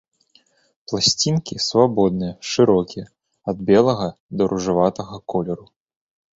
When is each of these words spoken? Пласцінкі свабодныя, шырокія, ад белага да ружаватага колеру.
Пласцінкі 0.91 1.53
свабодныя, 1.65 2.33
шырокія, 2.53 3.05
ад 3.55 3.63
белага 3.69 4.09
да 4.39 4.43
ружаватага 4.55 5.15
колеру. 5.35 5.65